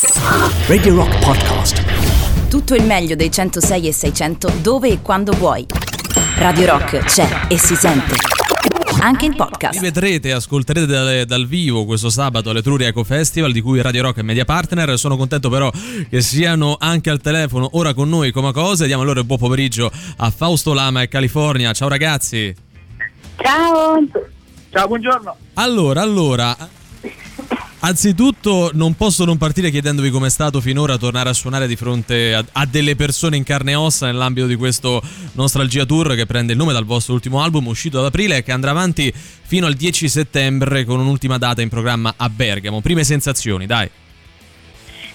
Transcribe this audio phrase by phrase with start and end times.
[0.00, 2.48] Radio Rock Podcast.
[2.48, 5.66] Tutto il meglio dei 106 e 600 dove e quando vuoi.
[6.36, 8.14] Radio Rock c'è e si sente.
[9.00, 9.76] Anche in podcast.
[9.76, 14.02] Vi vedrete e ascolterete dal, dal vivo questo sabato all'Etruria Eco Festival di cui Radio
[14.02, 14.96] Rock è media partner.
[14.96, 15.68] Sono contento però
[16.08, 18.86] che siano anche al telefono ora con noi come cose.
[18.86, 21.72] Diamo allora il buon pomeriggio a Fausto Lama e California.
[21.72, 22.54] Ciao ragazzi.
[23.42, 23.98] Ciao.
[24.70, 25.36] Ciao, buongiorno.
[25.54, 26.56] Allora, allora,
[27.80, 32.44] Anzitutto non posso non partire chiedendovi com'è stato finora tornare a suonare di fronte a,
[32.52, 35.00] a, delle persone in carne e ossa nell'ambito di questo
[35.34, 38.50] Nostalgia Tour che prende il nome dal vostro ultimo album uscito ad aprile e che
[38.50, 42.80] andrà avanti fino al 10 settembre con un'ultima data in programma a Bergamo.
[42.80, 43.88] Prime sensazioni, dai.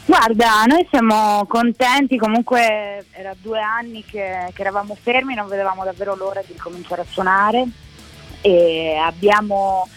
[0.06, 6.16] Guarda, noi siamo contenti, comunque era due anni che, che eravamo fermi, non vedevamo davvero
[6.16, 7.68] l'ora di cominciare a suonare
[8.40, 9.88] e abbiamo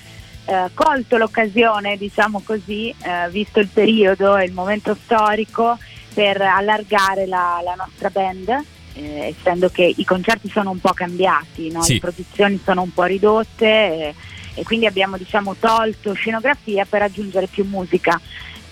[0.47, 5.77] eh, colto l'occasione, diciamo così, eh, visto il periodo e il momento storico,
[6.15, 8.49] per allargare la, la nostra band,
[8.95, 11.83] eh, essendo che i concerti sono un po' cambiati, no?
[11.83, 11.95] Sì.
[11.95, 14.15] le produzioni sono un po' ridotte eh,
[14.55, 18.19] e quindi abbiamo diciamo, tolto scenografia per aggiungere più musica.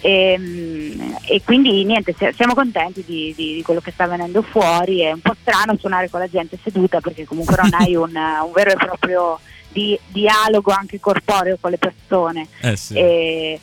[0.00, 5.00] E, mm, e, quindi niente, siamo contenti di, di, di, quello che sta venendo fuori.
[5.00, 8.52] È un po' strano suonare con la gente seduta perché comunque non hai un, un
[8.52, 9.38] vero e proprio
[9.74, 12.46] di dialogo anche corporeo con le persone.
[12.60, 12.94] Eh sì.
[12.94, 13.60] E,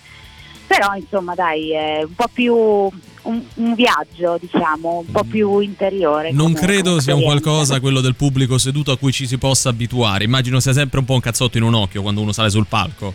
[0.67, 2.91] però insomma dai, è un po' più un,
[3.55, 6.31] un viaggio, diciamo, un po' più interiore.
[6.31, 9.37] Non come- credo come sia un qualcosa quello del pubblico seduto a cui ci si
[9.37, 10.25] possa abituare.
[10.25, 13.13] Immagino sia sempre un po' un cazzotto in un occhio quando uno sale sul palco.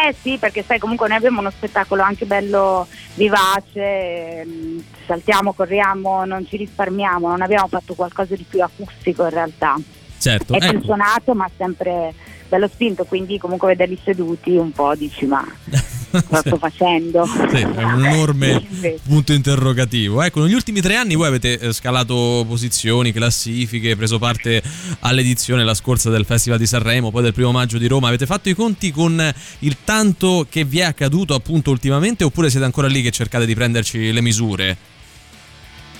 [0.00, 6.24] Eh sì, perché sai comunque noi abbiamo uno spettacolo anche bello vivace, ehm, saltiamo, corriamo,
[6.24, 9.74] non ci risparmiamo, non abbiamo fatto qualcosa di più acustico in realtà.
[10.18, 10.82] Certo, È ecco.
[10.82, 12.12] suonato ma sempre
[12.48, 15.44] bello spinto, quindi comunque vederli seduti un po' dici ma
[16.10, 17.26] cosa sto facendo?
[17.26, 18.66] Sì, è un enorme
[19.06, 20.22] punto interrogativo.
[20.22, 24.62] Ecco, negli ultimi tre anni voi avete eh, scalato posizioni, classifiche, preso parte
[25.00, 28.08] all'edizione la scorsa del Festival di Sanremo, poi del primo maggio di Roma.
[28.08, 32.64] Avete fatto i conti con il tanto che vi è accaduto appunto ultimamente oppure siete
[32.64, 34.76] ancora lì che cercate di prenderci le misure?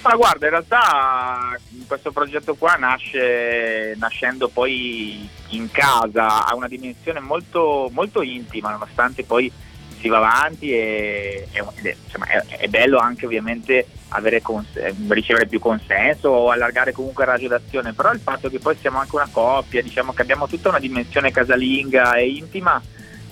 [0.08, 7.20] Ma guarda, in realtà questo progetto qua nasce nascendo poi in casa, ha una dimensione
[7.20, 9.52] molto, molto intima, nonostante poi
[10.00, 13.86] si va avanti e, e- insomma, è- è bello anche ovviamente
[14.40, 18.78] cons- ricevere più consenso o allargare comunque il raggio d'azione, però il fatto che poi
[18.80, 22.80] siamo anche una coppia, diciamo che abbiamo tutta una dimensione casalinga e intima,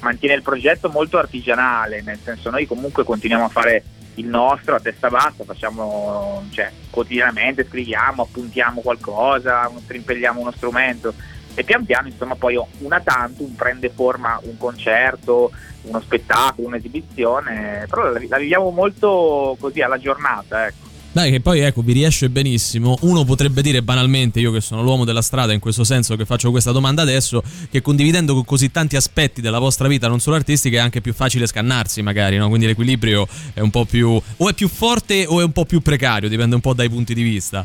[0.00, 3.82] mantiene il progetto molto artigianale, nel senso noi comunque continuiamo a fare
[4.16, 11.14] il nostro a testa bassa, facciamo cioè, quotidianamente, scriviamo, appuntiamo qualcosa, strimpelliamo uno strumento
[11.54, 15.50] e pian piano insomma poi una tantum prende forma un concerto,
[15.82, 20.85] uno spettacolo, un'esibizione, però la, la viviamo molto così alla giornata, ecco.
[21.16, 22.98] Dai, che poi ecco, vi riesce benissimo.
[23.00, 26.50] Uno potrebbe dire banalmente, io che sono l'uomo della strada, in questo senso che faccio
[26.50, 30.76] questa domanda adesso, che condividendo con così tanti aspetti della vostra vita, non solo artistica,
[30.76, 32.48] è anche più facile scannarsi, magari, no?
[32.48, 34.10] Quindi l'equilibrio è un po' più.
[34.10, 37.14] o è più forte o è un po' più precario, dipende un po' dai punti
[37.14, 37.64] di vista.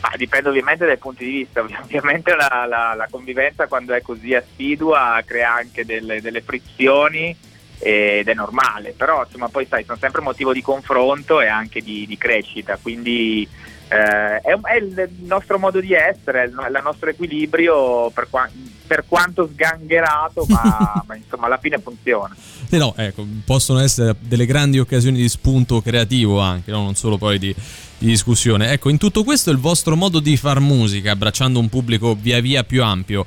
[0.00, 4.34] Ma dipende ovviamente dai punti di vista, ovviamente la, la- la convivenza quando è così
[4.34, 10.22] assidua crea anche delle, delle frizioni ed è normale, però insomma poi sai, sono sempre
[10.22, 13.48] motivo di confronto e anche di, di crescita, quindi
[13.88, 18.28] eh, è, è il nostro modo di essere, è il, no- il nostro equilibrio per,
[18.30, 18.48] qua-
[18.86, 22.34] per quanto sgangherato, ma, ma, insomma alla fine funziona.
[22.34, 26.82] Sì, no, ecco, possono essere delle grandi occasioni di spunto creativo anche, no?
[26.82, 27.54] non solo poi di,
[28.04, 28.70] di discussione.
[28.70, 32.62] Ecco, in tutto questo il vostro modo di far musica, abbracciando un pubblico via via
[32.62, 33.26] più ampio,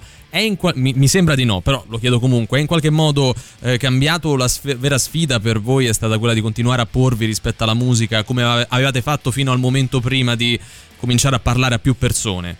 [0.57, 3.77] qual- mi, mi sembra di no, però lo chiedo comunque, è in qualche modo eh,
[3.77, 4.35] cambiato?
[4.35, 7.73] La sf- vera sfida per voi è stata quella di continuare a porvi rispetto alla
[7.73, 10.59] musica come ave- avevate fatto fino al momento prima di
[10.99, 12.55] cominciare a parlare a più persone?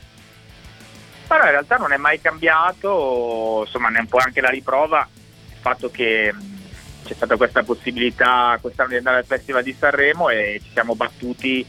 [1.27, 5.07] Però in realtà non è mai cambiato, insomma ne è un po' anche la riprova
[5.11, 6.57] il fatto che mh,
[7.05, 11.65] c'è stata questa possibilità quest'anno di andare al Festival di Sanremo e ci siamo battuti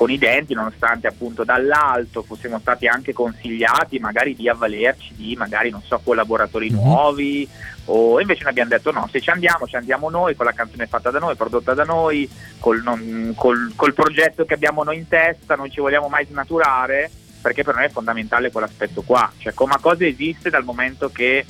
[0.00, 5.68] con i denti nonostante appunto dall'alto fossimo stati anche consigliati magari di avvalerci di magari
[5.68, 6.74] non so collaboratori Mhm.
[6.74, 7.46] nuovi
[7.84, 10.86] o invece noi abbiamo detto no se ci andiamo ci andiamo noi con la canzone
[10.86, 12.26] fatta da noi prodotta da noi
[12.58, 17.10] col, non- col- col progetto che abbiamo noi in testa non ci vogliamo mai snaturare
[17.42, 21.44] perché per noi è fondamentale quell'aspetto qua, cioè Coma Cosa esiste dal momento che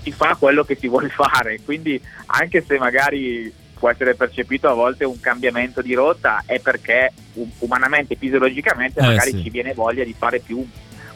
[0.00, 4.74] si fa quello che si vuole fare, quindi anche se magari può essere percepito a
[4.74, 9.42] volte un cambiamento di rotta è perché um- umanamente, fisiologicamente Eh, magari sì.
[9.42, 10.66] ci viene voglia di fare più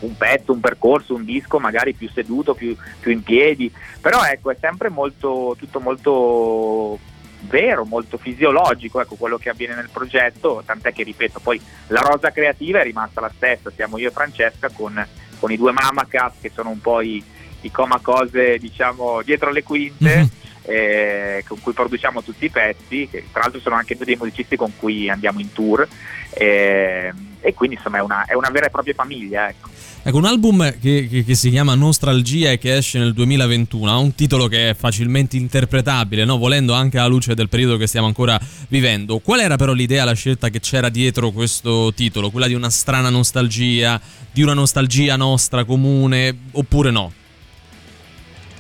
[0.00, 3.70] un pezzo, un percorso, un disco magari più seduto, più, più in piedi,
[4.00, 6.98] però ecco è sempre molto, tutto molto
[7.42, 12.30] vero, molto fisiologico, ecco quello che avviene nel progetto, tant'è che ripeto, poi la rosa
[12.30, 15.06] creativa è rimasta la stessa, siamo io e Francesca con,
[15.38, 17.22] con i due Mamacat che sono un po' i,
[17.62, 20.16] i comacose diciamo dietro le quinte.
[20.16, 20.26] Mm-hmm.
[20.62, 24.56] Eh, con cui produciamo tutti i pezzi, che tra l'altro sono anche due dei musicisti
[24.56, 25.88] con cui andiamo in tour
[26.34, 29.48] eh, e quindi insomma è una, è una, vera e propria famiglia.
[29.48, 29.68] Ecco.
[30.02, 33.98] Ecco, un album che, che, che, si chiama Nostralgia e che esce nel 2021 ha
[33.98, 36.38] un titolo che è facilmente interpretabile, no?
[36.38, 39.18] volendo anche alla luce del periodo che stiamo ancora vivendo.
[39.18, 42.30] Qual era però l'idea, la scelta che c'era dietro questo titolo?
[42.30, 44.00] Quella di una strana nostalgia,
[44.32, 47.12] di una nostalgia nostra comune, oppure no?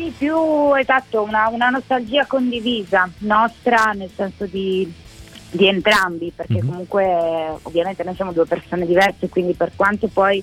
[0.00, 4.90] Sì, più esatto, una, una nostalgia condivisa, nostra nel senso di
[5.50, 6.68] di entrambi, perché mm-hmm.
[6.68, 10.42] comunque ovviamente noi siamo due persone diverse, quindi per quanto poi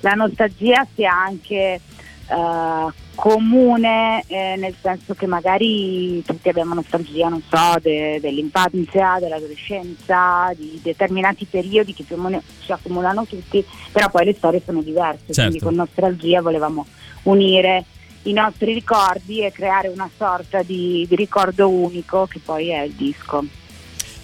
[0.00, 1.80] la nostalgia sia anche
[2.28, 10.52] uh, comune, eh, nel senso che magari tutti abbiamo nostalgia, non so, de- dell'infanzia, dell'adolescenza,
[10.56, 14.82] di determinati periodi che più o meno si accumulano tutti, però poi le storie sono
[14.82, 15.42] diverse, certo.
[15.42, 16.84] quindi con nostalgia volevamo
[17.22, 17.84] unire
[18.28, 22.92] i nostri ricordi e creare una sorta di, di ricordo unico che poi è il
[22.92, 23.44] disco.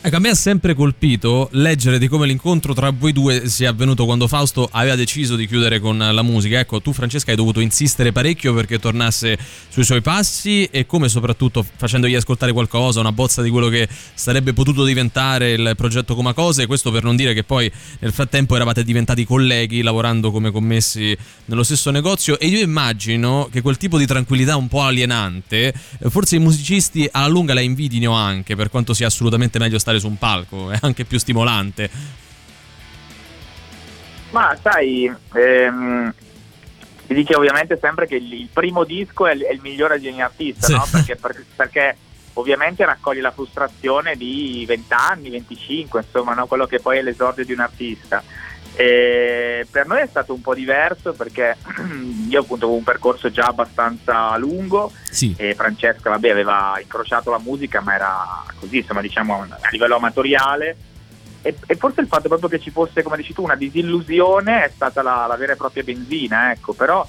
[0.06, 4.04] Ecco, a me ha sempre colpito leggere di come l'incontro tra voi due sia avvenuto
[4.04, 6.58] quando Fausto aveva deciso di chiudere con la musica.
[6.58, 9.38] Ecco, tu Francesca hai dovuto insistere parecchio perché tornasse
[9.70, 14.52] sui suoi passi e come soprattutto facendogli ascoltare qualcosa, una bozza di quello che sarebbe
[14.52, 16.66] potuto diventare il progetto Come Cose.
[16.66, 21.16] Questo per non dire che poi nel frattempo eravate diventati colleghi lavorando come commessi
[21.46, 25.72] nello stesso negozio e io immagino che quel tipo di tranquillità un po' alienante,
[26.10, 30.00] forse i musicisti alla lunga la invidino anche per quanto sia assolutamente meglio stare stare
[30.00, 31.90] su un palco, è anche più stimolante.
[34.30, 36.12] Ma sai, ehm,
[37.06, 40.22] si dice ovviamente sempre che il, primo disco è il, è il migliore di ogni
[40.22, 40.72] artista, sì.
[40.72, 40.86] no?
[40.90, 41.96] perché, perché, perché,
[42.34, 46.46] ovviamente raccoglie la frustrazione di 20 anni, 25, insomma, no?
[46.46, 48.22] quello che poi è l'esordio di un artista.
[48.76, 51.56] E per noi è stato un po' diverso perché
[52.28, 55.32] io appunto avevo un percorso già abbastanza lungo sì.
[55.36, 60.76] e Francesca vabbè, aveva incrociato la musica ma era così insomma diciamo a livello amatoriale
[61.42, 64.70] e, e, forse il fatto proprio che ci fosse come dici tu una disillusione è
[64.74, 67.06] stata la, la vera e propria benzina ecco però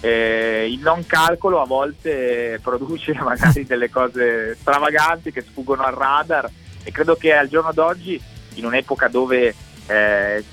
[0.00, 6.48] eh, il non calcolo a volte produce magari delle cose stravaganti che sfuggono al radar
[6.84, 8.20] e credo che al giorno d'oggi
[8.54, 9.54] in un'epoca dove
[9.86, 10.44] eh,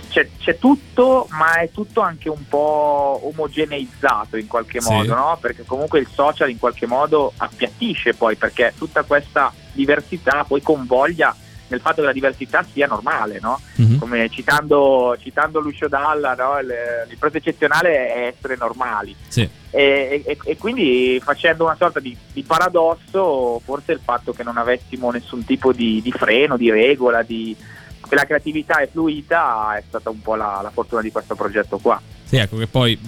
[0.00, 4.90] c'è, c'è, tutto, ma è tutto anche un po' omogeneizzato in qualche sì.
[4.90, 5.38] modo, no?
[5.40, 11.34] Perché comunque il social in qualche modo appiattisce poi, perché tutta questa diversità poi convoglia
[11.68, 13.58] nel fatto che la diversità sia normale, no?
[13.80, 13.96] Mm-hmm.
[13.96, 16.58] Come citando, citando Lucio Dalla, no?
[17.18, 19.16] prezzo eccezionale è essere normali.
[19.26, 19.48] Sì.
[19.70, 24.58] E, e, e, quindi facendo una sorta di, di, paradosso, forse il fatto che non
[24.58, 27.56] avessimo nessun tipo di, di freno, di regola, di,
[28.08, 31.78] che la creatività è fluita è stata un po' la, la fortuna di questo progetto
[31.78, 32.00] qua.
[32.32, 32.98] Sì, ecco che poi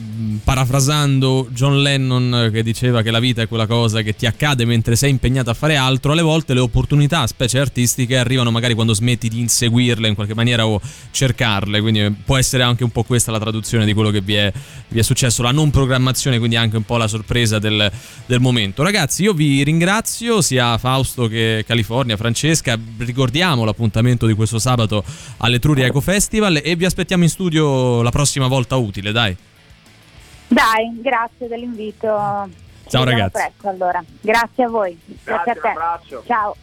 [0.44, 4.96] parafrasando John Lennon che diceva che la vita è quella cosa che ti accade mentre
[4.96, 9.30] sei impegnato a fare altro, alle volte le opportunità, specie artistiche, arrivano magari quando smetti
[9.30, 10.78] di inseguirle in qualche maniera o
[11.10, 14.52] cercarle, quindi può essere anche un po' questa la traduzione di quello che vi è,
[14.88, 17.90] vi è successo, la non programmazione, quindi anche un po' la sorpresa del,
[18.26, 18.82] del momento.
[18.82, 25.02] Ragazzi, io vi ringrazio sia Fausto che California, Francesca, ricordiamo l'appuntamento di questo sabato
[25.38, 29.36] all'Etruria Eco Festival e vi aspettiamo in studio la prossima volta utile dai.
[30.48, 32.08] Dai, grazie dell'invito.
[32.86, 33.30] Ciao ragazzi.
[33.30, 34.04] Presto, allora.
[34.20, 34.98] Grazie a voi.
[35.04, 35.60] Grazie, grazie a te.
[35.60, 36.22] Un abbraccio.
[36.26, 36.56] Ciao.